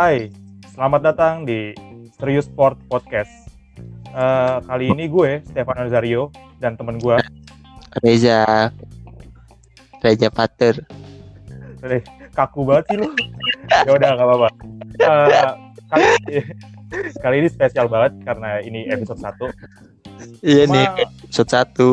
[0.00, 0.32] Hai,
[0.72, 1.76] selamat datang di
[2.16, 3.52] Serius Sport Podcast.
[4.08, 7.20] Eh, kali ini gue, Stefano Zario, dan temen gue,
[8.00, 8.72] Reza.
[10.00, 10.80] Reza Pater.
[11.84, 12.00] Eh,
[12.32, 13.12] kaku banget sih lu.
[13.68, 14.48] Ya udah nggak apa-apa.
[15.04, 15.48] Eh,
[15.92, 16.04] kali,
[17.20, 19.52] kali ini spesial banget karena ini episode 1
[20.40, 20.86] iya Cuma- nih
[21.28, 21.88] episode satu.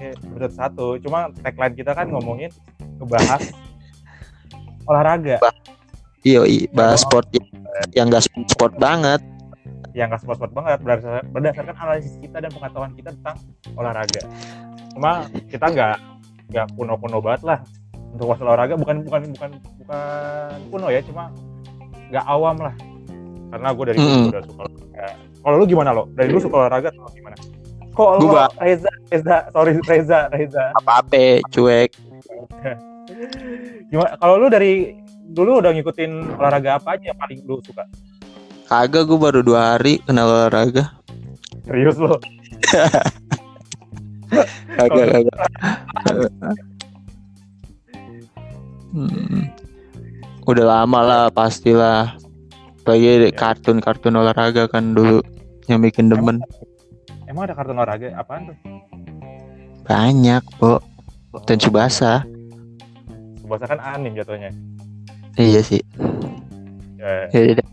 [0.00, 2.48] Episode 1, cuma tagline kita kan ngomongin
[2.96, 3.52] ngebahas
[4.88, 5.36] olahraga.
[6.20, 7.32] Iya iya, bahas sport
[7.92, 9.20] yang- gak sport banget
[9.90, 13.36] yang nggak sport-sport banget berdasarkan, berdasarkan analisis kita dan pengetahuan kita tentang
[13.74, 14.22] olahraga.
[14.94, 15.10] Cuma
[15.50, 15.96] kita nggak
[16.46, 17.58] nggak kuno-kuno banget lah
[18.08, 19.50] untuk masalah olahraga bukan bukan bukan
[19.82, 20.00] bukan
[20.70, 21.34] kuno ya cuma
[22.06, 22.74] nggak awam lah
[23.50, 24.30] karena gue dari dulu Mm.
[24.30, 25.06] udah suka olahraga.
[25.40, 26.02] Kalau lu gimana lo?
[26.12, 27.36] Dari dulu suka olahraga atau gimana?
[27.90, 31.90] Kok lu Gua Reza Reza sorry Reza Reza apa-apa cuek
[33.90, 34.14] gimana?
[34.16, 34.94] Kalau lu dari
[35.30, 37.86] dulu udah ngikutin olahraga apa aja yang paling lu suka?
[38.66, 40.94] kagak gue baru dua hari kenal olahraga
[41.62, 42.14] Serius lo?
[44.76, 45.36] kagak kagak
[48.90, 49.46] Hmm.
[50.42, 52.18] udah lama lah pastilah
[52.82, 55.22] lagi kartun kartun olahraga kan dulu
[55.66, 56.42] yang bikin demen
[57.30, 58.58] Emang ada kartun olahraga apaan tuh?
[59.86, 60.82] banyak bo
[61.46, 62.26] dan Subasa
[63.46, 64.54] Bahasa kan anim jatuhnya.
[65.36, 65.82] Iya sih
[67.00, 67.64] Ya, Ya, ya,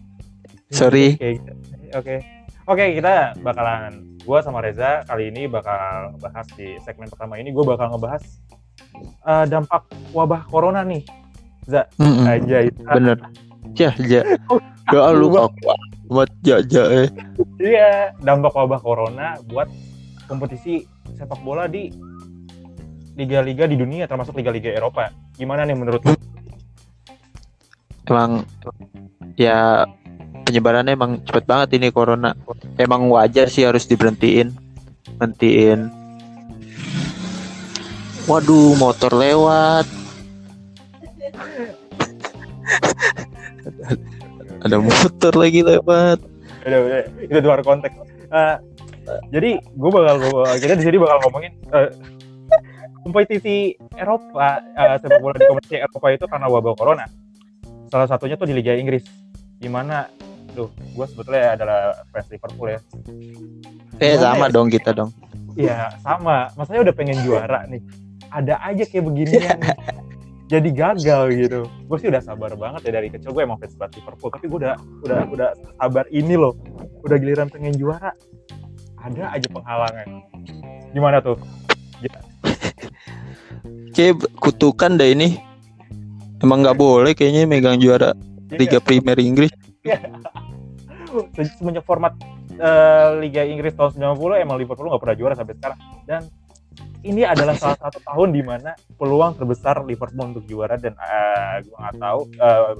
[0.71, 1.19] Sorry.
[1.19, 1.51] Oke, gitu.
[1.99, 2.15] oke,
[2.63, 2.85] oke.
[2.95, 7.51] Kita bakalan, gua sama Reza kali ini bakal bahas di segmen pertama ini.
[7.51, 8.23] Gue bakal ngebahas
[9.03, 9.83] eh, dampak
[10.15, 11.03] wabah corona nih.
[11.67, 12.23] Za, Mm-mm.
[12.23, 12.79] aja itu.
[12.87, 13.19] bener
[13.75, 14.23] ya ya
[14.87, 15.75] ya lu kaku
[16.07, 17.07] amat ya ya eh.
[17.59, 19.67] Iya, dampak wabah corona buat
[20.31, 20.87] kompetisi
[21.19, 21.91] sepak bola di
[23.19, 25.11] liga-liga di dunia, termasuk liga-liga Eropa.
[25.35, 26.15] Gimana nih menurut lu?
[28.07, 28.47] Emang
[29.35, 29.83] ya
[30.47, 32.31] penyebarannya emang cepet banget ini corona.
[32.79, 34.55] Emang wajar sih harus diberhentiin.
[35.19, 35.91] Berhentiin.
[38.27, 39.85] Waduh motor lewat.
[44.63, 46.19] Ada motor lagi lewat.
[46.67, 47.95] Udah, udah, itu luar konteks.
[48.27, 48.55] Eh,
[49.31, 50.19] jadi gue bakal
[50.59, 51.87] kita di sini bakal ngomongin eh,
[53.07, 57.07] kompetisi Eropa eh, sepak bola di kompetisi Eropa itu karena wabah corona.
[57.87, 59.03] Salah satunya tuh di Liga Inggris.
[59.57, 60.11] Gimana?
[60.53, 62.79] Duh, gue sebetulnya adalah fans Liverpool ya.
[63.97, 64.53] eh sama ya?
[64.53, 65.09] dong kita dong
[65.57, 66.53] Iya, sama.
[66.53, 67.81] Maksudnya udah pengen juara nih.
[68.29, 69.77] Ada aja kayak beginian nih.
[70.53, 71.59] Jadi gagal gitu.
[71.89, 74.29] Gue sih udah sabar banget ya dari kecil gue emang fans banget Liverpool.
[74.29, 75.49] Tapi gue udah udah udah
[75.81, 76.53] sabar ini loh.
[77.01, 78.13] Udah giliran pengen juara.
[79.01, 80.07] Ada aja penghalangan.
[80.93, 81.37] Gimana tuh?
[83.97, 85.41] kayak kutukan deh ini
[86.41, 88.13] emang nggak boleh kayaknya megang juara
[88.53, 89.51] Liga Premier Inggris.
[91.35, 92.15] Se- semenjak format
[92.55, 95.79] eh, Liga Inggris tahun 90 emang Liverpool nggak pernah juara sampai sekarang.
[96.07, 96.21] Dan
[97.05, 101.75] ini adalah salah satu tahun di mana peluang terbesar Liverpool untuk juara dan eh, gue
[101.77, 102.71] nggak tahu eh,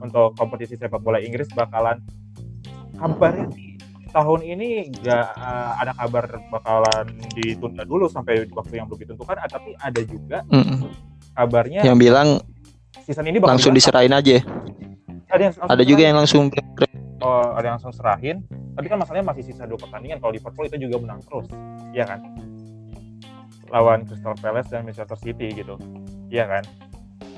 [0.00, 2.02] untuk kompetisi sepak bola Inggris bakalan
[2.98, 3.78] kabarnya sih
[4.10, 4.68] tahun ini
[5.00, 10.38] nggak eh, ada kabar bakalan ditunda dulu sampai waktu yang belum ditentukan tapi ada juga
[10.50, 10.90] Mm-mm.
[11.38, 12.42] kabarnya yang bilang
[13.04, 14.40] season ini bakal langsung diserahin aja.
[15.30, 16.50] Ada yang ada juga yang langsung
[17.22, 18.42] oh, ada yang langsung serahin.
[18.74, 20.18] Tapi kan masalahnya masih sisa dua pertandingan.
[20.18, 21.46] Kalau Liverpool itu juga menang terus.
[21.92, 22.20] Iya kan?
[23.70, 25.78] Lawan Crystal Palace dan Manchester City gitu.
[26.32, 26.64] Iya kan?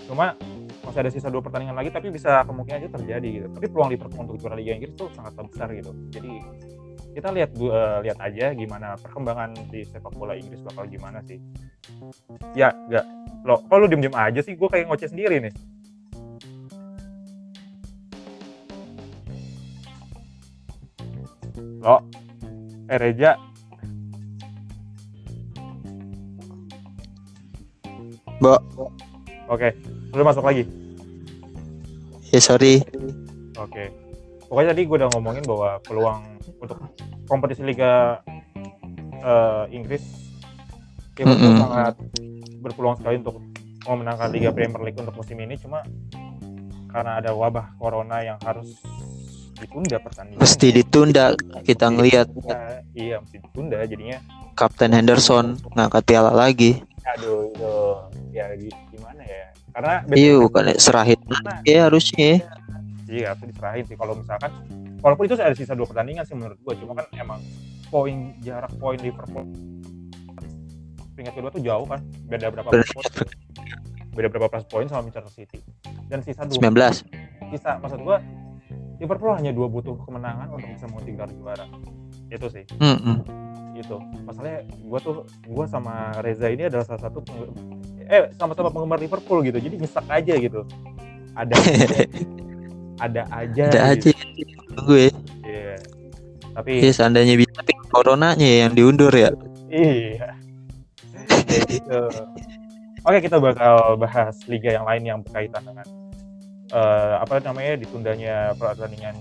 [0.08, 0.36] Cuma
[0.82, 3.46] masih ada sisa dua pertandingan lagi tapi bisa kemungkinan itu terjadi gitu.
[3.52, 5.92] Tapi peluang Liverpool untuk juara Liga Inggris tuh sangat besar gitu.
[6.12, 6.32] Jadi
[7.12, 11.36] kita lihat eh, lihat aja gimana perkembangan di sepak bola Inggris bakal gimana sih.
[12.56, 13.04] Ya enggak
[13.44, 14.56] lo kok lu diem diem aja sih?
[14.56, 15.54] Gue kayak ngoceh sendiri nih.
[21.84, 22.00] Lo
[22.88, 23.36] eh Reja.
[28.40, 28.60] Mbak
[29.52, 29.68] oke
[30.16, 30.64] lu masuk lagi.
[32.32, 32.80] Ya sorry.
[33.60, 33.92] Oke.
[34.48, 36.31] Pokoknya tadi gue udah ngomongin bahwa peluang
[36.62, 36.78] untuk
[37.26, 38.22] kompetisi Liga
[39.18, 40.02] eh, Inggris
[41.12, 41.60] Liverpool Mm-mm.
[41.60, 41.94] sangat
[42.62, 43.36] berpeluang sekali untuk
[43.82, 45.58] memenangkan Liga Premier League untuk musim ini.
[45.58, 45.82] Cuma
[46.88, 48.78] karena ada wabah corona yang harus
[49.58, 50.40] ditunda pertandingan.
[50.40, 51.24] mesti ditunda
[51.62, 52.60] kita ngelihat Ya,
[52.92, 54.18] iya, mesti ditunda jadinya.
[54.52, 56.84] Kapten Henderson ngangkat piala lagi
[57.16, 57.74] Aduh, itu
[58.30, 59.46] ya gi- gimana ya?
[59.72, 61.18] Karena iya bukan serahin
[61.64, 62.44] ya harusnya
[63.08, 63.96] Iya, itu diserahin sih.
[63.98, 64.52] Kalau misalkan,
[65.02, 67.42] walaupun itu ada sisa dua pertandingan sih menurut gua, cuma kan emang
[67.90, 69.44] poin jarak poin Liverpool
[71.12, 73.06] peringkat kedua tuh jauh kan, beda berapa poin,
[74.16, 75.60] beda berapa plus poin sama Manchester City.
[76.08, 78.16] Dan sisa dua 19 sisa maksud gua
[79.02, 81.66] Liverpool hanya dua butuh kemenangan untuk bisa mengunci gelar juara.
[82.30, 82.64] Itu sih.
[82.78, 83.42] Mm-mm.
[83.72, 83.96] itu
[84.28, 87.24] masalahnya gue tuh gue sama Reza ini adalah salah satu
[88.04, 89.58] eh sama-sama penggemar Liverpool gitu.
[89.58, 90.60] Jadi nyesek aja gitu.
[91.32, 91.56] Ada
[92.98, 94.52] ada aja ada aja gitu.
[94.84, 95.06] gue
[95.42, 95.76] Iya.
[96.52, 99.30] tapi ya seandainya bisa tapi coronanya yang diundur ya
[99.68, 100.36] iya
[101.68, 102.00] gitu
[103.02, 105.86] oke kita bakal bahas liga yang lain yang berkaitan dengan
[106.70, 109.16] eh, apa namanya ditundanya pertandingan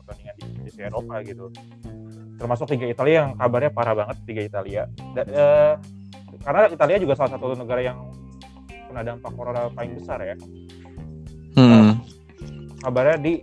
[0.00, 1.48] pertandingan di, di Eropa gitu
[2.36, 4.82] termasuk Liga Italia yang kabarnya parah banget Liga Italia
[5.12, 5.72] Da- eh,
[6.40, 7.98] karena Italia juga salah satu negara yang
[8.88, 10.34] kena dampak corona paling besar ya.
[12.80, 13.34] Kabarnya di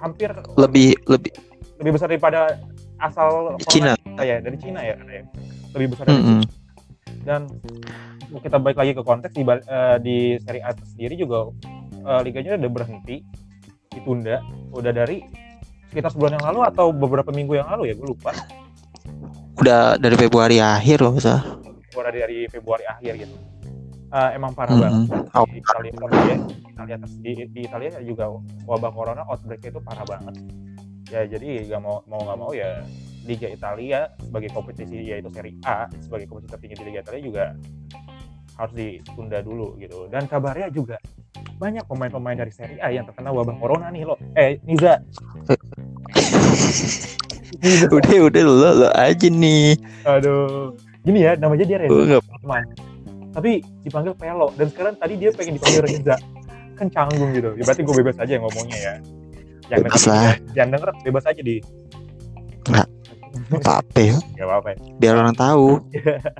[0.00, 1.32] hampir lebih lebih.
[1.78, 2.58] Lebih besar daripada
[2.98, 3.94] asal Cina.
[3.94, 4.98] Kita ya dari Cina ya
[5.76, 6.42] lebih besar dari Mm-mm.
[7.22, 7.46] dan
[8.28, 11.52] kita balik lagi ke konteks di, eh, di Serie A sendiri juga
[12.02, 13.22] eh, liganya udah berhenti
[13.94, 14.42] ditunda
[14.74, 15.22] udah dari
[15.88, 18.36] sekitar sebulan yang lalu atau beberapa minggu yang lalu ya gue lupa.
[19.58, 21.58] Udah dari Februari akhir loh masa
[21.98, 23.36] udah dari Februari akhir gitu
[24.08, 25.04] Eh, emang parah Mm-mm.
[25.04, 25.36] banget.
[25.36, 28.32] Oh, di Italia, Italia, Italia di, di Italia juga
[28.64, 30.34] wabah corona outbreak itu parah banget.
[31.12, 32.80] Ya jadi nggak mau mau nggak mau ya
[33.28, 37.44] Liga Italia sebagai kompetisi yaitu Serie A sebagai kompetisi tertinggi di Liga Italia juga
[38.56, 40.08] harus ditunda dulu gitu.
[40.08, 40.96] Dan kabarnya juga
[41.60, 44.16] banyak pemain-pemain dari Serie A yang terkena wabah corona nih lo.
[44.32, 45.04] Eh Niza.
[47.92, 49.76] Udah udah lo lo aja nih.
[50.08, 50.72] Aduh.
[51.04, 52.64] Gini ya namanya dia Reza teman
[53.38, 53.50] tapi
[53.80, 54.50] dipanggil Pelo.
[54.58, 56.16] Dan sekarang tadi dia pengen dipanggil Reza.
[56.74, 57.54] Kan canggung gitu.
[57.54, 58.94] Ya, berarti gue bebas aja yang ngomongnya ya.
[59.68, 60.34] Yang Bebas denger, lah.
[60.54, 61.56] yang denger bebas aja di.
[63.48, 64.16] Apa apa ya.
[64.34, 64.68] Nggak apa-apa.
[64.68, 64.76] Ya.
[64.98, 65.66] biar orang tahu.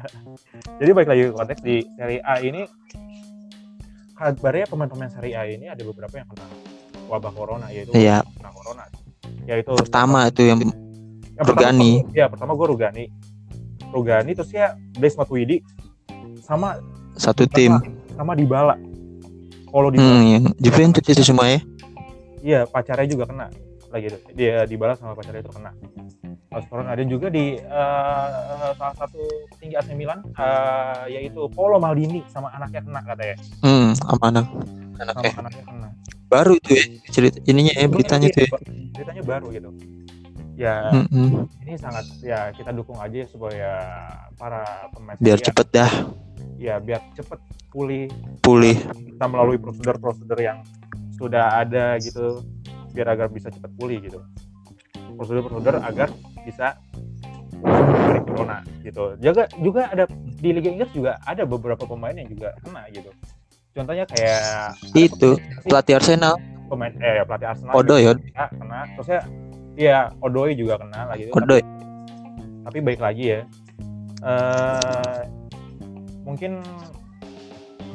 [0.81, 2.63] Jadi balik lagi ke konteks di Serie A ini
[4.13, 6.47] kabarnya pemain-pemain Serie A ini ada beberapa yang kena
[7.07, 8.27] wabah corona yaitu Iya.
[8.35, 8.85] kena corona.
[9.45, 11.93] Yaitu pertama itu yang yang pertama Rugani.
[12.13, 13.05] ya pertama gue Rugani.
[13.89, 15.63] Rugani terus ya Blaise Matuidi
[16.49, 16.81] sama
[17.15, 17.77] satu tim
[18.17, 18.75] sama Dybala
[19.69, 21.61] kalau di hmm, yang Juventus itu semua ya
[22.39, 23.51] Iya, pacarnya juga kena
[23.91, 24.19] lagi itu.
[24.31, 25.75] Dia dibalas sama pacarnya itu kena.
[26.49, 28.27] Kasus corona dan juga di eh,
[28.79, 29.19] salah satu
[29.51, 33.37] petinggi AC Milan eh, yaitu Paolo Maldini sama anaknya kena katanya.
[33.59, 35.89] hmm sama anak Sama anaknya anaknya kena.
[36.31, 38.51] baru itu ya cerita ininya ya beritanya Iya, tuh ya
[38.95, 39.71] Beritanya baru gitu.
[40.59, 41.47] Ya, Mm-mm.
[41.63, 43.83] ini sangat ya kita dukung aja supaya
[44.35, 45.91] para pemain biar cepet dah
[46.59, 47.39] ya biar cepet
[47.71, 48.11] pulih.
[48.43, 48.77] Pulih.
[49.15, 50.61] Kita melalui prosedur-prosedur yang
[51.15, 52.43] sudah ada gitu
[52.93, 54.19] biar agar bisa cepat pulih gitu.
[55.15, 56.11] Prosedur-prosedur agar
[56.43, 56.75] bisa
[57.59, 59.15] dari corona gitu.
[59.19, 60.05] Juga juga ada
[60.39, 63.11] di Liga Inggris juga ada beberapa pemain yang juga kena gitu.
[63.75, 66.35] Contohnya kayak Itu, pemain- pelatih Arsenal.
[66.69, 68.79] Pemain eh pelatih Arsenal Odoi juga ya kena, kena.
[68.95, 69.21] Terusnya
[69.79, 71.23] iya Odoi juga kena lagi.
[71.31, 71.63] Itu Odoi
[72.69, 73.41] tapi baik lagi ya.
[74.21, 75.21] Eh
[76.29, 76.61] mungkin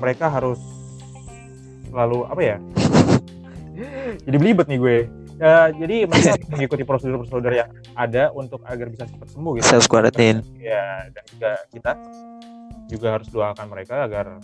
[0.01, 0.57] mereka harus
[1.93, 2.57] selalu apa ya
[4.25, 4.97] jadi belibet nih gue.
[5.41, 9.65] Ya, jadi mereka mengikuti prosedur-prosedur yang ada untuk agar bisa cepat sembuh gitu.
[9.65, 10.39] Self quarantine.
[10.61, 11.91] Ya dan juga kita
[12.87, 14.39] juga harus doakan mereka agar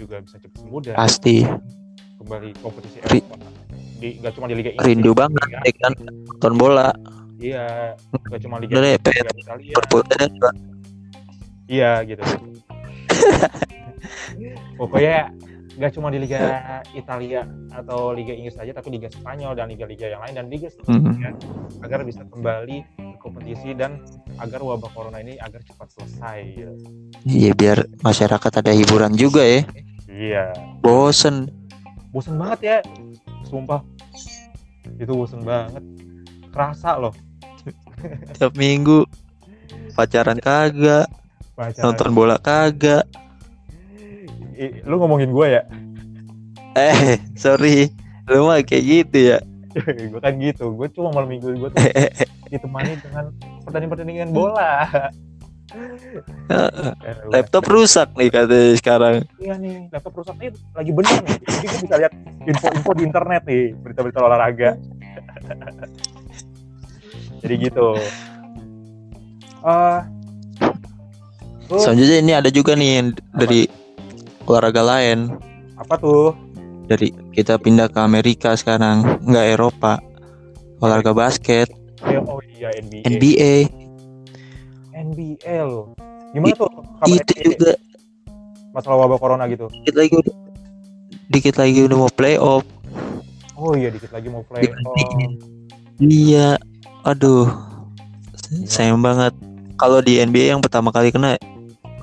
[0.00, 1.44] juga bisa cepat sembuh dan pasti.
[2.22, 3.28] kembali kompetisi Ri-
[4.02, 5.92] di nggak cuma di Liga Inggris rindu banget Liga ya kan?
[6.00, 6.88] Nonton bola.
[7.38, 7.66] Iya
[8.26, 9.82] nggak cuma Liga deh, Inggris.
[11.70, 12.22] Iya gitu.
[14.80, 15.30] Pokoknya
[15.72, 16.40] nggak cuma di Liga
[16.92, 21.32] Italia atau Liga Inggris saja, tapi Liga Spanyol dan liga-liga yang lain dan Liga seterusnya
[21.80, 24.04] agar bisa kembali ke kompetisi dan
[24.36, 26.68] agar wabah corona ini agar cepat selesai.
[27.24, 29.64] Iya biar masyarakat ada hiburan juga ya
[30.12, 30.52] Iya,
[30.84, 31.48] bosen
[32.12, 32.78] bosen banget ya,
[33.48, 33.80] sumpah.
[35.00, 35.80] Itu bosen banget.
[36.52, 37.16] Kerasa loh
[38.34, 39.06] tiap minggu
[39.94, 41.06] pacaran kagak
[41.52, 41.82] pacaran.
[41.84, 43.04] nonton bola kagak
[44.52, 45.62] I- Lu ngomongin gue ya?
[46.72, 47.90] eh sorry
[48.24, 49.38] lu mah kayak gitu ya
[50.12, 50.68] gue kan gitu.
[50.70, 51.80] Gue cuma malam minggu gue tuh
[52.52, 53.32] ditemani dengan
[53.64, 54.84] pertandingan-pertandingan bola.
[57.26, 61.36] Laptop rusak nih katanya sekarang Iya nih, laptop rusak nih lagi bener nih.
[61.40, 62.12] Jadi gue bisa lihat
[62.44, 64.70] info-info di internet nih, berita-berita olahraga.
[67.42, 67.96] Jadi gitu.
[69.62, 69.98] Eh,
[71.72, 73.64] lu selanjutnya ini ada juga nih yang dari
[74.44, 75.32] olahraga lain
[75.74, 76.36] apa tuh?
[76.84, 79.96] dari kita pindah ke Amerika sekarang nggak Eropa
[80.78, 83.06] olahraga basket Eh, Oh iya NBA.
[83.06, 83.54] NBA
[84.92, 85.94] NBA lo.
[86.32, 86.66] Gimana tuh
[87.08, 87.42] itu NBA?
[87.48, 87.72] juga
[88.72, 89.70] masalah wabah corona gitu?
[89.70, 90.36] dikit lagi udah
[91.28, 92.64] dikit lagi udah mau playoff
[93.54, 94.66] Oh iya dikit lagi mau play.
[94.82, 94.98] Oh,
[95.96, 96.58] Iya,
[97.04, 97.46] aduh,
[98.66, 99.30] sayang banget.
[99.78, 101.38] Kalau di NBA yang pertama kali kena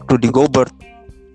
[0.09, 0.73] Rudy Gobert,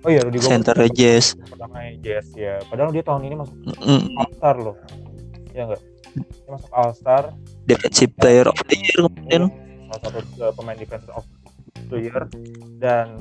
[0.02, 1.38] oh iya Rudy Gobert center Jazz.
[1.38, 2.58] pertama Jazz ya.
[2.66, 4.76] Padahal dia tahun ini masuk Mm, All Star loh.
[5.54, 5.82] Ya enggak
[6.14, 7.22] dia masuk All Star
[7.64, 9.44] Defensive Player of the Year kemarin.
[9.88, 11.22] salah satu uh, pemain defense of
[11.86, 12.26] the year.
[12.76, 13.14] Dan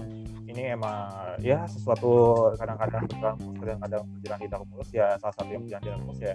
[0.54, 1.10] ini emang
[1.42, 2.10] ya sesuatu
[2.56, 6.34] kadang-kadang berjalan mulus kadang-kadang berjalan tidak mulus ya salah satu yang berjalan tidak mulus ya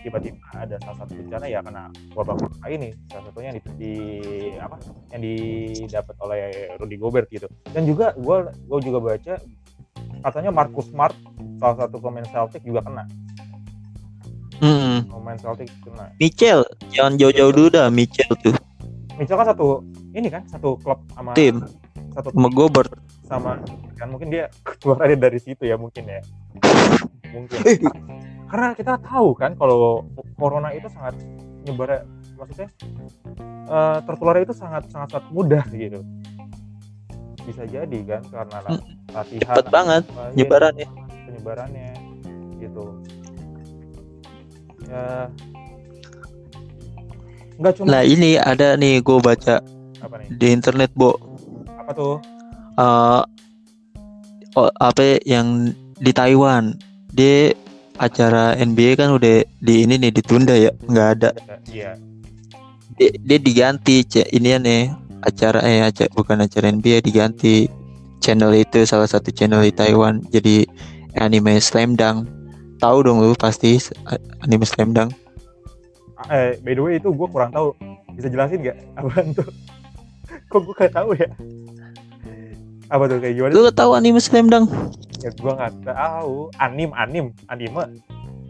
[0.00, 1.82] tiba-tiba ada salah satu bencana ya kena
[2.14, 4.76] wabah corona ini salah satunya yang di, di- apa
[5.10, 6.40] yang didapat oleh
[6.78, 9.34] Rudy Gobert gitu dan juga gue gue juga baca
[10.22, 11.18] katanya Marcus Smart
[11.58, 13.04] salah satu pemain Celtic juga kena
[14.56, 18.56] Mm, pemain Celtic kena Mitchell, jangan jauh-jauh dulu dah Mitchell tuh.
[19.20, 19.84] Mitchell kan satu
[20.16, 21.60] ini kan satu klub sama Tim.
[22.16, 22.88] satu Sama Gobert.
[23.26, 23.58] Sama
[23.98, 24.46] kan mungkin dia
[24.80, 26.22] keluar dari dari situ ya mungkin ya.
[27.34, 27.58] Mungkin.
[28.46, 30.06] Karena kita tahu kan kalau
[30.38, 31.18] corona itu sangat
[31.66, 32.06] nyebar
[32.38, 32.70] maksudnya
[33.66, 36.00] eh, tertular itu sangat sangat sangat mudah gitu.
[37.42, 40.86] Bisa jadi kan karena la- latihan Cepet banget iya, nyebarannya.
[41.26, 41.90] penyebarannya
[42.58, 42.84] gitu.
[44.86, 45.26] Ya.
[47.56, 49.58] Nggak cuma Lah ini ada nih gue baca
[49.98, 50.28] apa nih?
[50.30, 51.16] di internet, Bo.
[51.66, 52.14] apa tuh
[52.76, 53.22] eh
[54.56, 56.76] oh, apa yang di Taiwan?
[57.16, 57.56] Dia
[57.96, 60.72] acara NBA kan udah di ini nih ditunda ya?
[60.84, 61.30] Nggak ada.
[61.68, 61.96] Iya.
[62.96, 64.82] Dia, dia diganti cek ini nih
[65.24, 67.68] acara eh acara bukan acara NBA diganti
[68.24, 70.64] channel itu salah satu channel di Taiwan jadi
[71.20, 72.24] anime Slam Dunk
[72.80, 73.76] tahu dong lu pasti
[74.40, 75.12] anime Slam Dunk
[76.32, 77.76] eh by the way itu gue kurang tahu.
[78.16, 78.78] Bisa jelasin nggak?
[78.96, 79.44] Apaan tuh?
[80.50, 81.28] Kok gue gak tahu ya
[82.86, 84.70] apa tuh kayak gimana lu tahu anime Slam Dunk?
[85.24, 86.54] Ya gue nggak tahu.
[86.62, 87.98] Anim anim anime.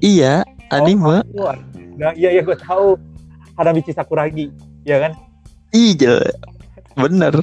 [0.04, 1.24] Iya anime.
[1.40, 1.54] oh,
[1.96, 3.00] nah iya iya gue tahu.
[3.56, 4.52] Hanamichi Sakuragi
[4.84, 5.16] ya kan?
[5.72, 6.20] Iya
[7.00, 7.40] bener.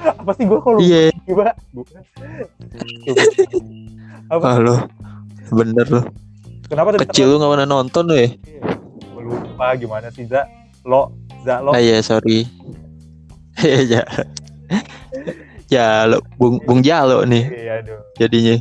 [0.00, 1.12] Apa sih gue kalau iya.
[1.28, 2.00] tiba bukan
[4.32, 4.44] apa?
[4.48, 4.76] Ah lu
[5.52, 6.00] bener lu
[6.72, 8.28] kenapa tuh kecil lu nggak pernah nonton lu ya?
[9.12, 10.48] Gue lupa gimana sih za.
[10.88, 11.12] Lo
[11.44, 11.76] za lo.
[11.76, 12.48] Ah iya sorry.
[13.92, 14.00] ya.
[15.72, 18.60] Ya lo Bung Bung Jalo nih iya aduh jadinya.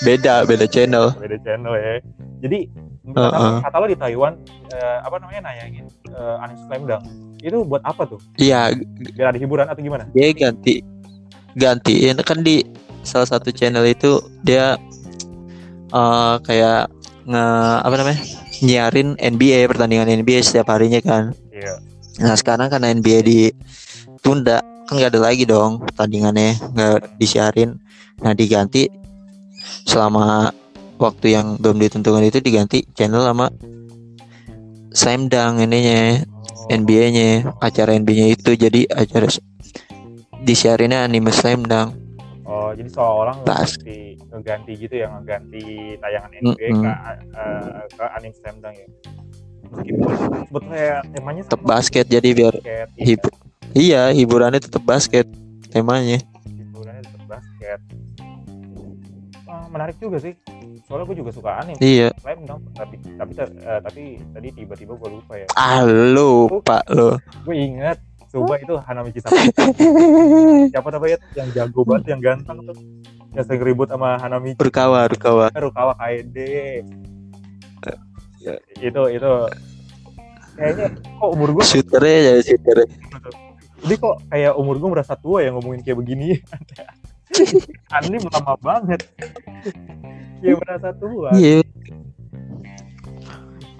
[0.00, 1.12] Beda beda channel.
[1.20, 2.00] beda channel ya
[2.40, 2.58] jadi
[3.04, 3.28] Heeh.
[3.28, 4.32] kata, kata lo di Taiwan
[4.72, 7.02] eh, apa namanya nayangin eh, anime Slam Dunk
[7.42, 8.72] itu buat apa tuh Iya,
[9.12, 10.80] biar ada hiburan atau gimana dia ganti
[11.52, 12.64] gantiin kan di
[13.04, 14.80] salah satu channel itu dia
[15.92, 16.88] eh kayak
[17.22, 17.44] nge
[17.84, 18.20] apa namanya?
[18.62, 21.34] nyiarin NBA pertandingan NBA setiap harinya kan.
[21.50, 21.76] iya
[22.22, 27.78] Nah sekarang karena NBA ditunda kan nggak ada lagi dong pertandingannya nggak disiarin.
[28.22, 28.86] Nah diganti
[29.86, 30.52] selama
[30.98, 33.50] waktu yang belum ditentukan itu diganti channel sama
[34.92, 36.22] Slam Dunk ininya.
[36.62, 39.26] NBA-nya acara NBA-nya itu jadi acara
[40.46, 41.98] disiarinnya anime Slam Dunk.
[42.46, 43.76] oh jadi seolah-olah Bas.
[43.82, 45.62] ngeganti, ngeganti gitu ya ngeganti
[45.98, 46.86] tayangan NBA ke, Mm-mm.
[47.34, 48.88] eh, ke anime Slam Dunk ya
[49.72, 50.06] meskipun
[50.46, 52.54] sebetulnya temanya Tetap sama basket jadi biar
[53.00, 53.34] hibur.
[53.72, 55.24] Iya hiburannya tetap basket
[55.68, 56.20] temanya.
[56.46, 57.80] hiburannya tetap basket
[59.44, 60.32] Ah, menarik juga sih
[60.82, 62.08] soalnya gue juga suka anime Iya.
[62.18, 67.16] Slam Dunk tapi tapi eh, tapi tadi tiba-tiba gue lupa ya Ah lupa lo.
[67.42, 67.96] gue inget
[68.28, 69.52] coba itu Hanamichi Sakuragi
[70.72, 72.76] siapa namanya yang jago banget yang ganteng tuh
[73.30, 75.46] yang sering ribut sama Hanamichi Rukawa Rukawa.
[75.54, 76.36] Rukawa KD
[78.42, 78.58] Ya.
[78.80, 79.30] itu itu
[80.52, 82.88] kayaknya kok umur gue Shooternya ya shooternya.
[83.82, 86.26] Ini kok kayak umur gue merasa tua ya ngomongin kayak begini
[87.96, 89.00] Anim lama banget
[90.38, 91.64] ya merasa tua Iya.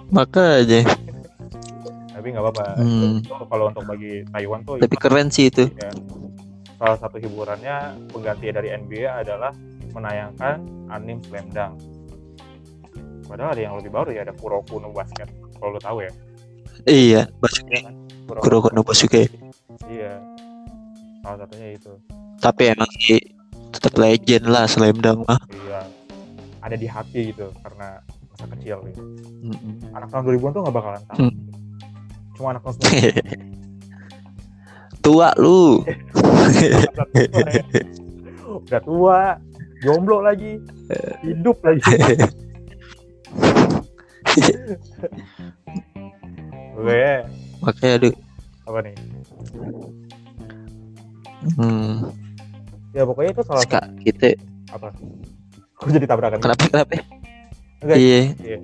[0.08, 0.82] Makanya.
[2.12, 3.18] tapi nggak apa-apa Hmm.
[3.24, 5.66] Kalau untuk bagi Taiwan tuh Tapi keren sih itu.
[5.72, 5.90] ya,
[6.76, 7.76] salah satu hiburannya
[8.08, 9.50] pengganti dari NBA adalah
[9.90, 11.74] menayangkan anim Slam Dunk
[13.24, 16.12] padahal ada yang lebih baru ya ada Kuroko no Basket kalau lo tahu ya
[16.84, 17.22] Iya.
[17.72, 17.94] Kan
[18.28, 19.26] Kuroko no Basuke.
[19.86, 20.12] Iya
[21.20, 21.92] salah satunya itu
[22.38, 23.18] Tapi emang sih
[23.70, 25.38] tetap legend lah Slam Dunk mah.
[25.62, 25.80] iya
[26.60, 29.00] ada di hati gitu karena masa kecil gitu.
[29.44, 29.72] Mm-mm.
[29.90, 31.32] anak tahun 2000-an tuh nggak bakalan tahu Hmm.
[32.32, 33.50] cuma anak tahun 90
[35.02, 35.82] Tua lu.
[38.62, 39.18] udah tua
[39.80, 40.56] jomblo lagi
[41.20, 41.80] hidup lagi
[46.74, 47.06] gue
[47.60, 48.14] Makanya aduh.
[48.62, 48.94] Apa nih
[51.58, 52.06] Hmm.
[52.94, 54.30] ya pokoknya itu salah satu Ska, gitu.
[54.70, 54.88] apa
[55.74, 56.92] kok jadi tabrakan Kenapa kenapa?
[57.82, 58.20] Enggak, Iya.
[58.38, 58.58] iya.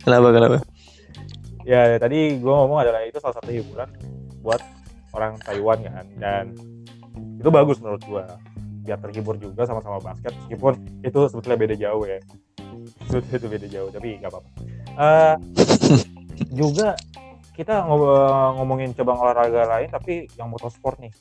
[0.00, 0.56] Kenapa kenapa?
[1.60, 3.86] ya tadi gue ngomong adalah itu salah satu hiburan
[4.40, 4.58] buat
[5.12, 6.44] orang Taiwan kan dan
[7.36, 8.24] itu bagus menurut gue
[8.82, 12.18] biar terhibur juga sama-sama basket meskipun itu sebetulnya beda jauh ya
[13.04, 14.50] itu, itu beda jauh tapi nggak apa-apa
[14.90, 15.34] Eh,
[16.48, 16.96] juga
[17.52, 18.16] kita ngob-
[18.56, 21.12] ngomongin cabang olahraga lain tapi yang motorsport nih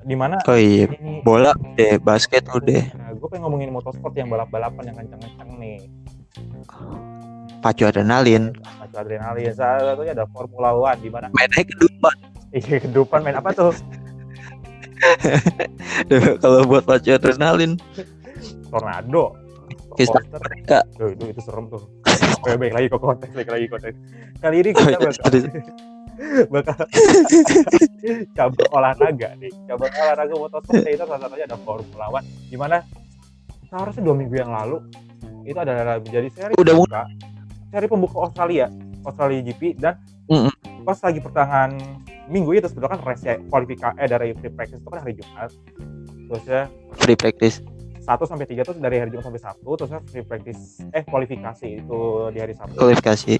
[0.00, 2.82] di mana Oh iya, ini bola deh, basket udah.
[2.92, 5.78] nah, gue pengen ngomongin motorsport yang balap-balapan yang kencang-kencang nih
[7.58, 8.54] Pacu adrenalin.
[8.54, 12.14] Pacu adrenalin salah satunya ada Formula One di mana Mainnya kedupan.
[12.50, 13.74] iya ke depan main apa tuh
[16.42, 17.78] Kalau buat pacu adrenalin,
[18.68, 19.34] tornado
[19.90, 20.22] Coaster.
[20.30, 20.78] mereka.
[20.94, 21.82] Itu itu serem tuh
[22.38, 23.96] Oke, baik lagi ke konteks baik lagi ke konteks
[24.38, 25.32] kali ini kita Oh, iya, bakal
[26.54, 26.76] bakal
[28.36, 29.52] cabang olahraga nih.
[29.70, 32.82] Cabang olahraga motorsport itu salah satunya ada Formula One di mana
[33.70, 34.82] seharusnya dua minggu yang lalu
[35.44, 37.02] itu adalah menjadi seri Udah pembuka
[37.68, 38.66] seri pembuka Australia
[39.04, 39.94] Australia GP dan
[40.28, 40.52] Mm-mm.
[40.84, 41.70] pas lagi pertengahan
[42.28, 45.50] minggu itu sebetulnya kan race ya, kualifikasi eh, dari free practice itu kan hari Jumat.
[46.28, 46.62] Terus ya
[47.00, 47.64] Free practice.
[48.08, 50.60] 1 sampai 3 tuh dari hari Jumat sampai Sabtu terus ya free practice
[50.90, 52.00] eh kualifikasi itu
[52.32, 52.76] di hari Sabtu.
[52.76, 53.36] Kualifikasi.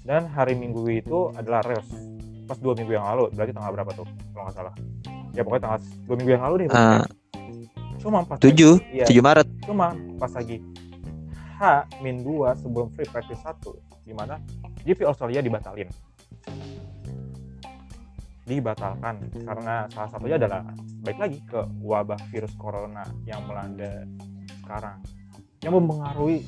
[0.00, 1.88] dan hari Minggu itu adalah race
[2.44, 4.74] pas dua minggu yang lalu berarti tanggal berapa tuh kalau nggak salah?
[5.30, 7.04] Ya pokoknya tanggal dua minggu yang lalu deh Ah,
[7.96, 9.46] cuma pas tujuh, iya, 7 Maret.
[9.62, 10.56] cuma pas lagi
[11.56, 11.62] H
[12.00, 13.56] min 2 sebelum free practice 1
[14.02, 14.36] di mana
[14.82, 15.88] GP Australia dibatalin
[18.50, 19.30] dibatalkan.
[19.46, 20.66] Karena salah satunya adalah
[21.06, 24.02] baik lagi ke wabah virus corona yang melanda
[24.66, 24.98] sekarang.
[25.62, 26.38] Yang mempengaruhi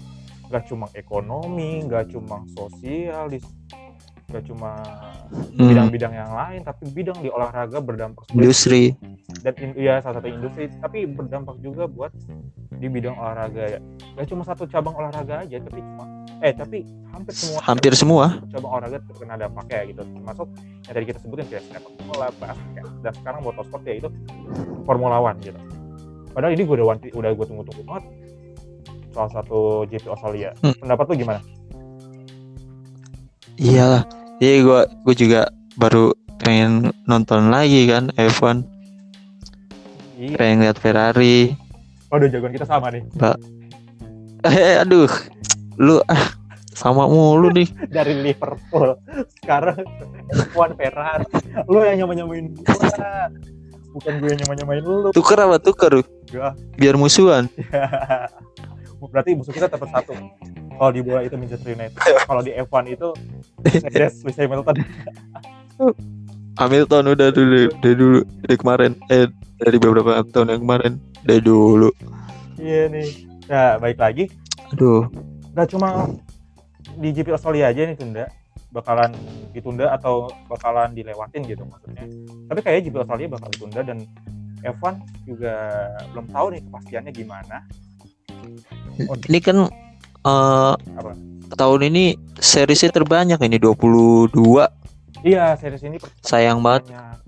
[0.50, 3.46] gak cuma ekonomi, gak cuma sosial, dis-
[4.28, 4.82] gak cuma
[5.32, 8.92] Hmm, bidang-bidang yang lain, tapi bidang di olahraga berdampak industri.
[9.40, 12.12] dan in, ya salah satu industri tapi berdampak juga buat
[12.68, 13.80] di bidang olahraga ya.
[14.16, 16.04] Gak cuma satu cabang olahraga aja tapi cuma
[16.42, 18.24] eh tapi hampir semua Hampir semua.
[18.50, 20.02] cabang olahraga terkena dampaknya gitu.
[20.02, 20.48] Termasuk
[20.82, 22.84] yang tadi kita sebutin kayak sepak bola basket.
[23.00, 24.08] Dan sekarang motorsport ya itu
[24.82, 25.60] Formula One gitu.
[26.30, 28.04] Padahal ini gue udah wanti- udah gue tunggu-tunggu banget.
[29.12, 30.50] Salah satu GP Australia.
[30.58, 30.74] Hmm.
[30.74, 31.40] pendapat lu gimana?
[33.54, 34.02] Iyalah.
[34.36, 35.40] Iya gua gua juga
[35.76, 38.66] baru pengen nonton lagi kan F1
[40.18, 40.34] iya.
[40.34, 41.54] Pengen lihat Ferrari.
[42.08, 43.04] Waduh jagoan kita sama nih.
[44.42, 45.06] Eh aduh
[45.80, 47.68] lu ah sama mulu nih.
[47.96, 48.96] Dari Liverpool.
[49.40, 49.84] Sekarang
[50.32, 51.26] F1 Ferrari
[51.68, 53.28] lu yang nyama-nyamain gua.
[53.92, 55.12] Bukan gue yang nyama-nyamain lu.
[55.12, 56.00] Tuker apa tuker
[56.32, 56.56] Gua.
[56.80, 57.46] biar musuhan.
[59.12, 60.14] Berarti musuh kita tetap satu.
[60.72, 61.98] Kalau di bola itu Manchester United.
[62.24, 63.08] Kalau di F1 itu
[63.60, 64.76] Mercedes Lewis Hamilton.
[66.56, 68.92] Hamilton udah dulu dari dulu dari kemarin.
[69.12, 69.26] Eh
[69.60, 70.92] dari beberapa tahun yang kemarin.
[71.26, 71.90] Dari dulu.
[72.56, 73.26] Iya nih.
[73.50, 74.30] Nah baik lagi.
[74.72, 75.88] Aduh nggak cuma
[76.98, 78.24] di GP Australia aja nih tunda.
[78.72, 79.12] Bakalan
[79.52, 82.08] ditunda atau bakalan dilewatin gitu maksudnya.
[82.48, 83.98] Tapi kayaknya GP Australia bakal ditunda dan
[84.64, 84.94] F1
[85.28, 85.52] juga
[86.16, 87.56] belum tahu nih kepastiannya gimana.
[89.28, 89.68] Ini kan
[90.24, 91.12] Apa?
[91.52, 92.04] tahun ini
[92.40, 94.32] serisnya terbanyak ini 22
[95.22, 96.88] iya series ini sayang banget.
[96.88, 97.18] banyak.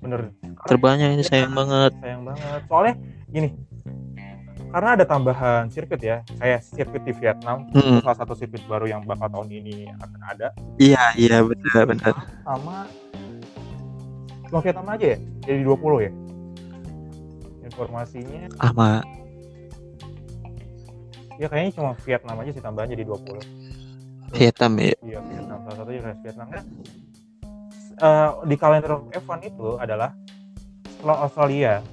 [0.00, 0.20] Bener.
[0.66, 1.92] Terbanyak ini sayang banget.
[2.00, 2.60] Sayang banget.
[2.66, 2.94] Soalnya
[3.28, 3.48] gini
[4.72, 9.04] karena ada tambahan sirkuit ya kayak sirkuit di Vietnam Hmm, salah satu sirkuit baru yang
[9.04, 10.48] bakal tahun ini akan ada.
[10.80, 12.14] Iya iya benar benar.
[12.40, 12.88] Sama
[14.48, 16.12] cuma Vietnam aja ya jadi 20 ya.
[17.68, 18.40] Informasinya.
[18.56, 18.90] Sama.
[21.36, 23.44] Ya kayaknya cuma Vietnam aja sih tambahan jadi 20
[24.32, 24.96] Vietnam ya.
[25.04, 25.58] Iya Vietnam.
[25.68, 26.48] Salah satunya race Vietnam.
[26.48, 26.64] Nah,
[28.00, 30.16] eh, di kalender F1 itu adalah
[30.88, 31.84] setelah Australia.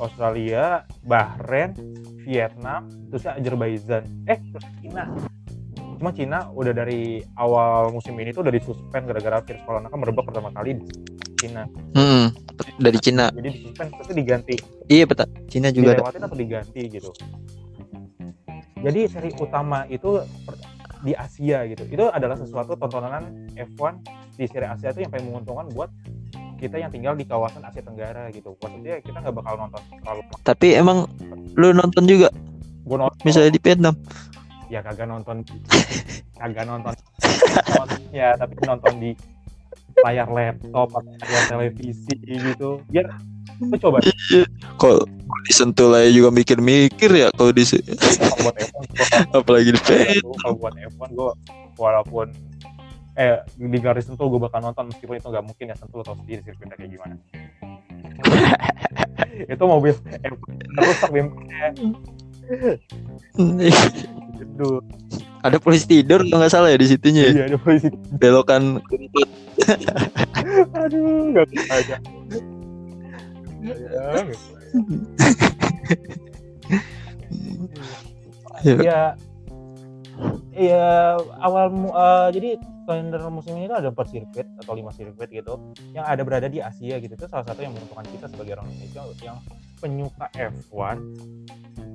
[0.00, 1.76] Australia Bahrain
[2.30, 4.06] Vietnam terus Azerbaijan.
[4.30, 5.04] Eh terus Cina.
[5.98, 10.24] Cuma Cina udah dari awal musim ini tuh udah disuspend gara-gara virus corona kan merebak
[10.30, 10.86] pertama kali di
[11.42, 11.66] Cina.
[11.98, 12.30] Hmm,
[12.78, 13.34] dari Cina.
[13.34, 14.56] Jadi disuspend terus diganti.
[14.86, 15.26] Iya betul.
[15.50, 16.06] Cina juga ada.
[16.06, 17.10] Dilewatin atau diganti gitu.
[18.80, 20.22] Jadi seri utama itu
[21.02, 21.84] di Asia gitu.
[21.90, 24.00] Itu adalah sesuatu tontonan F1
[24.38, 25.90] di seri Asia itu yang paling menguntungkan buat
[26.60, 28.52] kita yang tinggal di kawasan Asia Tenggara gitu.
[28.60, 31.08] Maksudnya kita nggak bakal nonton terlalu tapi emang
[31.56, 32.28] lu nonton juga?
[32.84, 33.16] Gue nonton.
[33.24, 33.94] Misalnya di Vietnam?
[34.68, 35.40] Ya kagak nonton.
[36.40, 36.94] Kagak nonton.
[38.10, 39.10] Ya tapi nonton di
[40.02, 42.82] layar laptop atau layar televisi gitu.
[42.90, 43.06] Biar
[43.62, 44.02] lu coba.
[44.76, 45.06] Kalau
[45.46, 50.54] disentuh lah juga mikir-mikir ya kalau di kalau buat F1 gua- apalagi di Vietnam kalau
[50.58, 51.32] buat F1 gue
[51.78, 52.26] walaupun
[53.20, 56.40] eh di garis sentuh gue bakal nonton meskipun itu nggak mungkin ya sentuh atau sendiri
[56.40, 57.14] sirkuitnya kayak gimana
[59.52, 59.92] itu mobil
[60.24, 60.40] F1
[60.80, 61.66] rusak bempernya
[64.40, 64.80] Aduh.
[65.44, 67.32] ada polisi tidur kalau nggak salah ya di situnya ya?
[67.32, 69.28] iya ada polisi belokan rumput
[70.80, 71.96] aduh nggak bisa aja
[73.60, 74.56] Ya, nggak bisa.
[78.64, 78.76] Ya.
[78.80, 79.00] Iya,
[80.56, 80.88] iya
[81.44, 82.50] awal eh, jadi
[82.90, 85.54] kalender musim ini tuh ada empat sirkuit atau lima sirkuit gitu
[85.94, 87.14] yang ada berada di Asia gitu.
[87.14, 89.38] Itu salah satu yang menentukan kita sebagai orang Indonesia yang
[89.78, 90.98] penyuka F1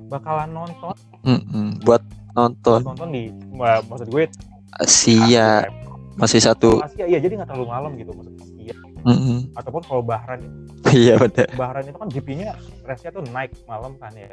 [0.08, 2.00] bakalan nonton Mm-mm, buat
[2.32, 2.80] nonton.
[2.80, 4.24] Nonton di ma- maksud gue
[4.80, 5.68] Asia.
[6.16, 6.80] Masih satu.
[6.80, 8.76] Asia iya jadi nggak terlalu malam gitu maksud Asia.
[9.04, 9.52] Mm-mm.
[9.52, 10.40] ataupun kalau Bahrain.
[10.86, 12.56] Iya benar Bahrain itu kan GP-nya
[12.88, 14.32] race-nya tuh naik malam kan ya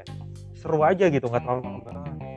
[0.63, 1.83] seru aja gitu nggak terlalu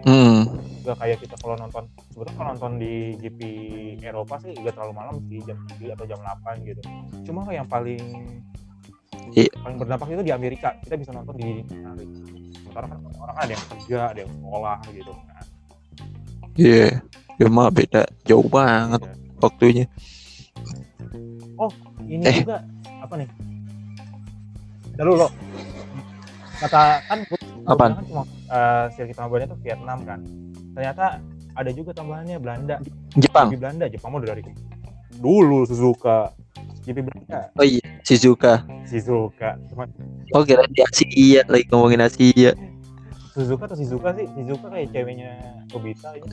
[0.06, 0.46] Mm.
[0.86, 1.82] nggak kayak kita kalau nonton
[2.14, 3.40] sebetulnya kalau nonton di GP
[4.00, 6.78] Eropa sih nggak terlalu malam sih jam 7 atau jam 8 gitu.
[7.26, 7.98] Cuma yang paling
[9.34, 9.50] Iya.
[9.58, 10.78] paling berdampak itu di Amerika.
[10.78, 12.06] Kita bisa nonton di hari
[12.54, 15.10] sementara kan orang ada yang kerja ada yang sekolah gitu.
[15.10, 15.46] Kan
[16.54, 16.86] iya.
[17.36, 19.42] Ya mah beda jauh banget Iya.
[19.42, 19.84] waktunya.
[22.06, 22.36] Ini Eh.
[22.46, 22.62] juga
[23.02, 23.28] apa nih?
[24.96, 25.28] Lalu lo
[26.56, 27.18] kata kan
[27.66, 30.20] bilang kan cuma uh, sirkuit tambahannya tuh Vietnam kan.
[30.78, 31.04] Ternyata
[31.56, 32.76] ada juga tambahannya Belanda.
[33.18, 33.50] Jepang?
[33.50, 34.42] GP Belanda Jepang udah dari
[35.18, 36.30] dulu Suzuka.
[36.86, 37.50] GP Belanda.
[37.58, 39.90] Oh iya Shizuka Shizuka cuma
[40.30, 42.54] oh kira di Asia lagi ngomongin Asia.
[43.34, 44.30] Suzuka atau Shizuka sih.
[44.30, 45.30] Shizuka kayak ceweknya
[45.74, 46.30] Kobita ini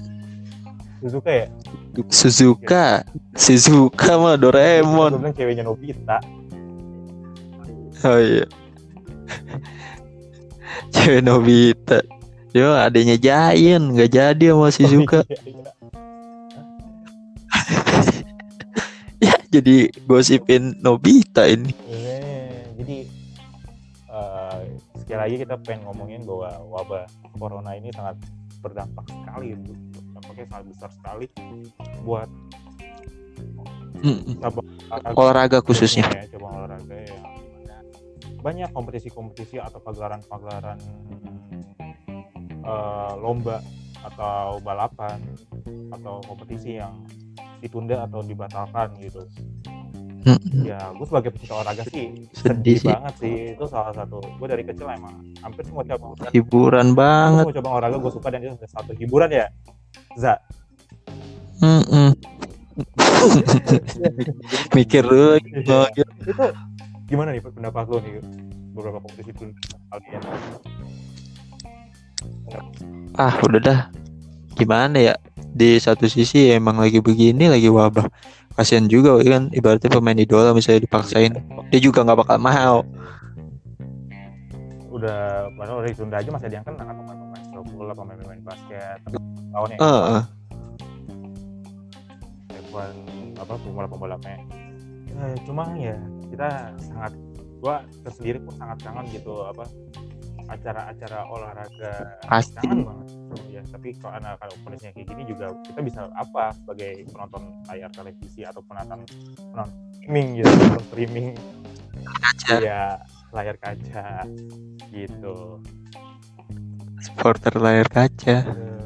[1.02, 1.48] Suzuka ya?
[2.14, 3.04] Suzuka.
[3.34, 6.22] Shizuka mah gue Doraemon bilang ceweknya Nobita
[8.04, 8.46] oh iya
[10.94, 12.00] cewek Nobita.
[12.54, 15.72] Yo adanya Giant nggak jadi sama Shizuka Oh, iya, iya.
[19.26, 21.74] ya jadi gosipin Nobita ini.
[21.90, 22.18] Iya,
[22.78, 22.98] jadi
[24.14, 24.60] eh,
[25.02, 27.04] sekali lagi kita pengen ngomongin bahwa wabah
[27.42, 28.22] corona ini sangat
[28.62, 29.58] berdampak sekali
[30.14, 31.26] dampaknya sangat besar sekali
[32.06, 32.30] buat
[34.04, 34.36] Mm-mm.
[34.44, 34.68] cabang
[35.16, 36.04] olahraga khususnya.
[36.12, 37.33] Ya, cabang olahraga yang
[38.44, 40.78] banyak kompetisi-kompetisi atau pagelaran-pagelaran
[42.60, 43.64] eh, lomba
[44.04, 45.18] atau balapan
[45.90, 47.08] atau kompetisi yang
[47.64, 49.24] ditunda atau dibatalkan gitu
[50.24, 50.64] Mm-mm.
[50.64, 52.88] ya gue sebagai pecinta olahraga sih Sedih sedih sih.
[52.88, 57.44] banget sih itu salah satu gue dari kecil emang hampir semua cabang olahraga hiburan banget
[57.48, 59.48] semua cabang olahraga gue suka dan itu salah satu hiburan ya
[60.16, 60.40] za
[61.60, 62.12] Mm-mm.
[64.76, 65.62] mikir dulu lagi Iya.
[65.64, 65.80] itu
[67.14, 68.18] gimana nih pendapat lo nih?
[68.74, 69.46] Beberapa kompetisi itu
[69.94, 70.22] kalian.
[73.14, 73.80] Ah udah dah.
[74.58, 75.14] Gimana ya?
[75.54, 78.10] Di satu sisi emang lagi begini lagi wabah.
[78.58, 79.54] Kasihan juga Woi, kan?
[79.54, 81.38] Ibaratnya pemain idola misalnya dipaksain
[81.70, 82.82] dia juga nggak bakal mau.
[84.90, 88.98] Udah padahal udah ditunda aja masih ada yang kena kan pemain-pemain sepak bola pemain-pemain basket
[89.54, 90.22] tahunnya Heeh.
[92.54, 92.78] F1
[93.38, 94.38] apa pembalap-pembalapnya
[95.14, 95.94] Eh, cuma ya
[96.34, 97.14] kita sangat
[97.62, 99.70] gua tersendiri pun sangat kangen gitu apa
[100.52, 102.60] acara-acara olahraga Pasti.
[102.60, 103.08] kangen banget.
[103.48, 107.90] Ya tapi kalau anak kalau kondisinya kayak gini juga kita bisa apa sebagai penonton layar
[107.96, 109.08] televisi atau penonton
[109.40, 111.28] penonton streaming gitu penonton streaming.
[112.20, 112.54] Kaca.
[112.60, 112.84] Ya
[113.32, 114.08] layar kaca
[114.92, 115.36] gitu.
[117.00, 118.38] Supporter layar kaca.
[118.44, 118.83] Eh.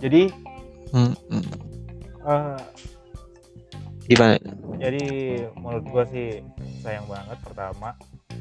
[0.00, 0.22] Jadi
[0.96, 1.42] Mm-mm.
[2.24, 2.60] eh,
[4.10, 4.34] gimana?
[4.80, 5.04] jadi
[5.60, 6.40] menurut gua sih
[6.80, 7.92] sayang banget pertama.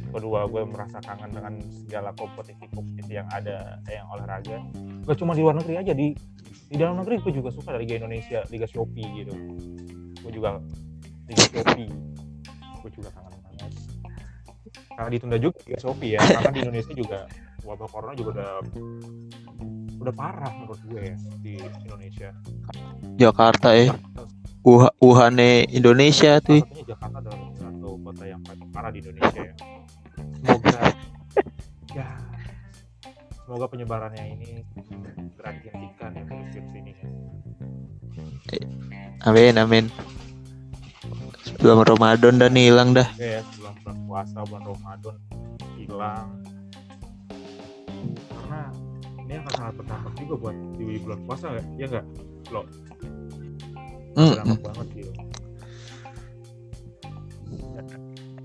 [0.10, 1.54] Kedua gue merasa kangen dengan
[1.86, 4.58] segala kompetisi-kompetisi yang ada yang olahraga.
[5.06, 6.18] Gak cuma di luar negeri aja di
[6.70, 9.34] di dalam negeri gue juga suka Liga Indonesia Liga Shopee gitu.
[10.26, 10.58] Gue juga
[11.30, 11.94] Liga Shopee.
[12.82, 13.72] Gue juga kangen banget.
[14.98, 17.20] Karena ditunda juga Liga Shopee ya karena di Indonesia juga
[17.62, 18.54] wabah corona juga udah
[20.00, 22.30] udah parah menurut gue ya di Indonesia.
[23.20, 23.92] Jakarta ya
[24.64, 29.56] uh Wuhane Indonesia tuh Salah Jakarta adalah satu kota yang paling parah di Indonesia ya.
[30.40, 30.80] Semoga.
[31.96, 32.10] Ya.
[33.44, 34.50] Semoga penyebarannya ini
[35.18, 36.92] segera dihentikan ya virus ini.
[36.94, 38.68] ya.
[39.26, 39.86] amin amin.
[41.44, 43.08] Sebelum Ramadan dan hilang dah.
[43.16, 45.16] Oke ya sebelum bulan puasa bulan Ramadan
[45.80, 46.28] hilang.
[48.30, 48.62] Karena
[49.30, 52.06] ini akan sangat berdampak juga buat di bulan puasa ya, ya enggak
[52.50, 52.62] lo.
[54.18, 55.12] Berdampak banget gitu.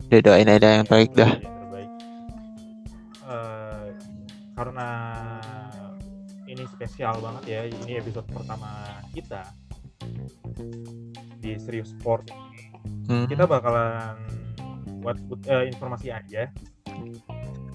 [0.05, 1.33] Udah doain aja yang baik dah.
[1.41, 1.91] Yang terbaik.
[3.25, 3.87] Eh,
[4.53, 4.89] karena
[6.45, 9.41] ini spesial banget ya ini episode pertama kita
[11.41, 12.29] di serius sport.
[13.09, 13.25] Hmm.
[13.25, 14.17] kita bakalan
[15.01, 15.17] buat
[15.49, 16.53] eh, informasi aja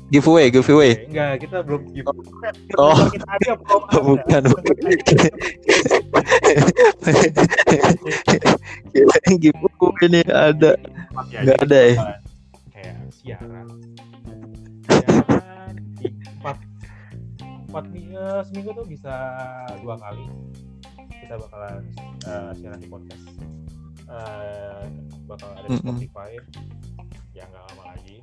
[0.09, 1.05] giveaway giveaway.
[1.05, 2.07] Enggak kita belum give
[2.77, 2.97] Oh.
[3.09, 3.99] kita ada belum ada.
[4.01, 4.69] bukan bukan.
[8.89, 10.71] Gila, giveaway nih ada.
[11.09, 11.95] Pakai aja nggak ada ya
[12.69, 13.67] kayak siaran.
[16.39, 16.57] Empat
[17.69, 19.13] empat eh, seminggu tuh bisa
[19.83, 20.25] dua kali.
[21.21, 21.83] Kita bakalan
[22.25, 23.25] eh, siaran di podcast.
[24.09, 24.83] Eh,
[25.29, 25.77] bakal ada di.
[25.77, 26.31] Spotify.
[27.37, 28.17] Ya nggak lama lagi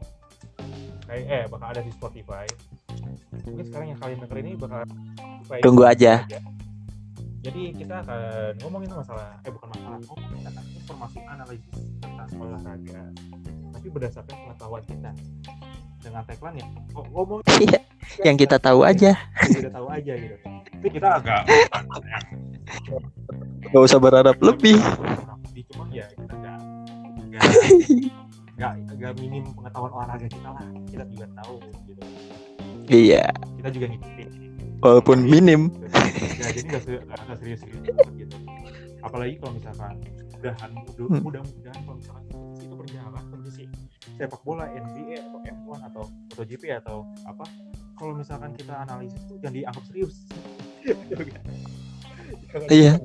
[1.04, 2.46] kayak eh bakal ada di Spotify.
[3.44, 6.14] Mungkin sekarang yang kalian denger ini bakal Spotify Tunggu aja.
[7.38, 8.18] jadi kita akan
[8.58, 13.02] ngomongin masalah eh bukan masalah ngomongin tentang informasi analisis tentang olahraga.
[13.70, 15.10] Tapi berdasarkan pengetahuan kita
[16.02, 17.80] dengan tagline ya kok ngomong Iya,
[18.22, 19.14] yang kita tahu aja.
[19.14, 20.36] yang kita tahu aja gitu.
[20.42, 21.42] Tapi kita agak
[23.66, 24.78] nggak usah berharap lebih.
[25.70, 26.58] Cuma ya kita nggak
[28.56, 30.64] nggak nggak minim pengetahuan olahraga kita lah.
[30.88, 32.02] Kita juga tahu gitu.
[32.88, 33.24] Iya.
[33.60, 34.28] Kita juga ngikutin.
[34.80, 35.60] Walaupun minim.
[36.40, 38.36] ya jadi nggak se- nggak serius-serius banget gitu.
[39.04, 39.94] Apalagi kalau misalkan
[40.36, 42.24] mudahan mudah mudah-mudahan kalau misalkan
[42.60, 43.64] itu berjalan kondisi
[44.16, 47.44] sepak bola NBA atau F1 atau MotoGP atau apa
[47.96, 50.14] kalau misalkan kita analisis tuh jangan dianggap serius.
[52.66, 52.98] Iya.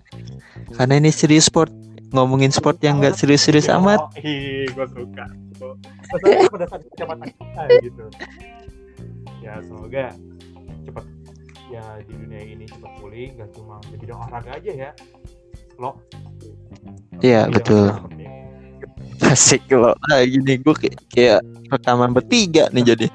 [0.73, 1.69] karena ini serius sport
[2.11, 5.25] ngomongin sport yang nggak serius-serius amat Oh, ih, gue suka.
[6.11, 8.05] Masalahnya pada saat kecepatan kita gitu.
[9.41, 10.05] Ya semoga
[10.85, 11.05] cepat
[11.71, 14.91] ya di dunia ini cepat pulih, gak cuma di bidang olahraga aja ya.
[15.79, 15.97] Lo.
[17.23, 17.95] Iya, betul.
[18.17, 18.27] ini.
[19.21, 21.39] asik loh nah gini gue kayak, kayak
[21.71, 23.07] rekaman bertiga nih jadi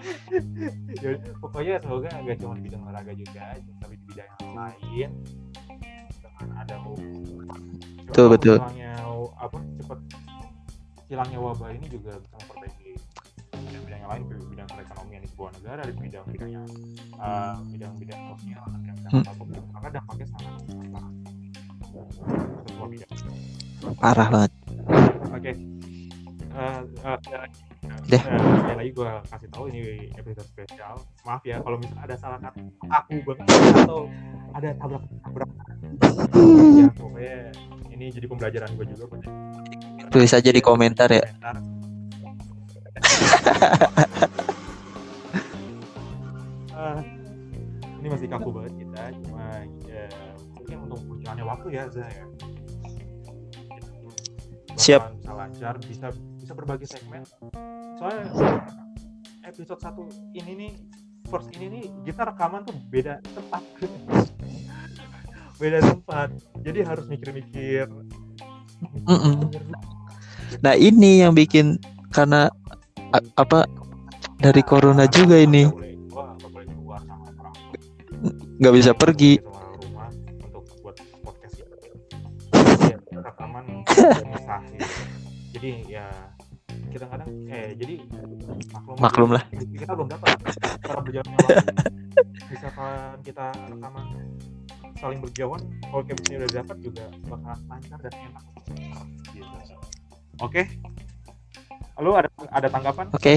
[0.96, 1.12] Ya,
[1.44, 3.52] pokoknya semoga gak cuma di bidang olahraga juga,
[3.84, 5.08] tapi di bidang yang lain.
[6.24, 6.76] Dengan ada
[8.08, 8.58] Betul, betul.
[9.34, 9.98] Apa cepat
[11.06, 12.90] hilangnya wabah ini juga bisa memperbaiki
[13.56, 16.66] bidang-bidang yang lain bidang perekonomian di sebuah negara di bidang-bidang yang
[17.16, 19.22] uh, bidang-bidang sosial dan bidang Hmm.
[19.22, 19.46] apa pun.
[19.70, 21.08] Maka dampaknya sangat parah
[22.66, 23.10] semua bidang.
[23.96, 24.52] Parah banget.
[25.30, 25.52] Oke.
[26.56, 27.46] Eh, eh, eh,
[28.08, 28.18] Deh.
[28.18, 29.80] eh, sekali lagi gue kasih tahu ini
[30.16, 30.94] episode spesial.
[31.22, 33.46] Maaf ya kalau misalnya ada salah kata aku banget
[33.84, 34.08] atau
[34.50, 35.50] ada tabrak tabrak
[36.80, 37.38] ya pokoknya
[37.96, 39.24] ini jadi pembelajaran gue juga buat
[40.12, 41.56] tulis aja di komentar ya komentar.
[46.76, 47.00] Ah,
[47.98, 50.06] ini masih kaku banget kita cuma ya,
[50.54, 52.24] mungkin untuk berjalannya waktu ya Za ya
[54.76, 55.02] Siap.
[55.16, 56.06] bisa lancar bisa
[56.36, 57.24] bisa berbagi segmen
[57.96, 58.28] soalnya
[59.48, 60.04] episode satu
[60.36, 60.72] ini nih
[61.32, 63.64] first ini nih kita rekaman tuh beda tempat
[65.56, 66.28] beda tempat
[66.60, 67.88] jadi harus mikir-mikir
[69.06, 69.48] Mm-mm.
[70.60, 71.80] nah ini yang bikin
[72.12, 72.52] karena
[73.10, 73.64] a- apa
[74.36, 75.68] dari corona juga ini
[78.56, 79.52] Nggak bisa pergi gitu.
[82.86, 82.96] Ya,
[84.24, 84.80] misahin.
[85.52, 86.06] Jadi ya
[86.92, 87.94] kita kadang eh jadi
[88.72, 89.42] maklum Maklum lah.
[89.52, 90.30] kita belum dapat
[90.80, 91.68] cara berjalannya waktu
[92.52, 94.06] misalkan kita rekaman
[94.96, 98.44] saling berjauhan kalau chemistry udah dapat juga bakal lancar dan enak
[99.32, 99.74] gitu.
[100.40, 100.62] oke
[101.96, 103.34] Lalu ada ada tanggapan oke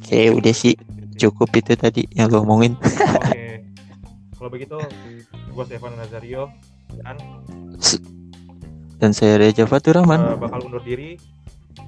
[0.00, 0.76] oke udah sih
[1.16, 3.42] cukup itu tadi yang lo omongin Oke.
[4.44, 4.76] Kalau begitu,
[5.56, 6.52] gue Stefan Nazario
[7.00, 7.16] dan
[9.00, 11.16] dan saya Reja Fatur Rahman eh, bakal undur diri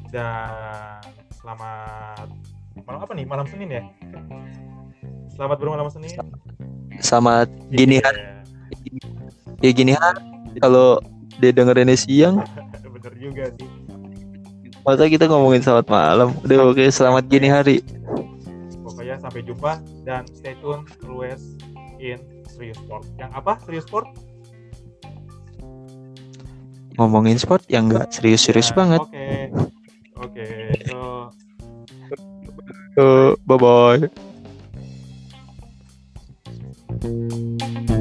[0.08, 1.04] dan
[1.36, 2.32] selamat
[2.88, 3.26] malam apa nih?
[3.28, 3.82] Malam Senin ya?
[5.28, 6.16] Selamat bermalam Senin.
[6.96, 8.20] sama gini hari
[8.82, 9.04] Iya,
[9.60, 10.22] ya gini hari
[10.58, 10.96] kalau
[11.36, 12.40] dia dengerinnya siang
[12.94, 13.68] Bener juga sih.
[14.80, 17.84] masa kita ngomongin selamat malam udah oke selamat gini hari
[18.80, 21.42] Pokoknya sampai jumpa dan stay tune always
[21.98, 23.04] in Serius Sport.
[23.16, 23.52] Yang apa?
[23.62, 24.06] Serius Sport?
[26.96, 29.28] ngomongin sport yang nggak serius-serius Ya, banget Oke.
[30.16, 30.46] Oke.
[32.96, 33.04] So,
[33.44, 34.08] bye bye
[36.98, 37.95] Thank you.